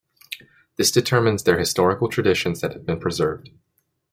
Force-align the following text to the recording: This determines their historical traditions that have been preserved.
This 0.77 0.89
determines 0.89 1.43
their 1.43 1.59
historical 1.59 2.09
traditions 2.09 2.61
that 2.61 2.73
have 2.73 2.87
been 2.87 2.99
preserved. 2.99 3.51